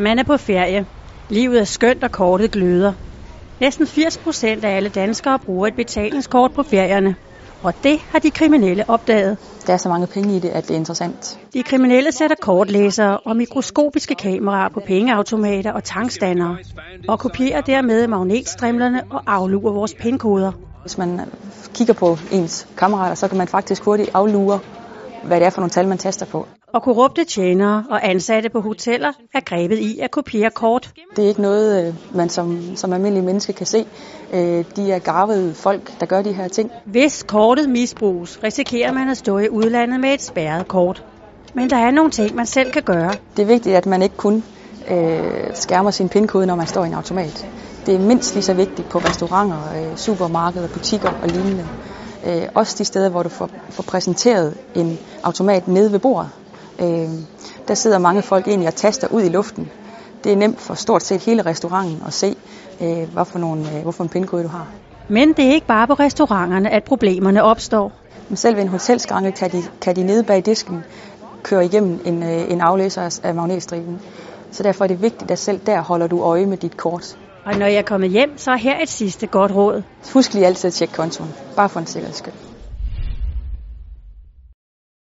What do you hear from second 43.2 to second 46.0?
Det er vigtigt, at man ikke kun øh, skærmer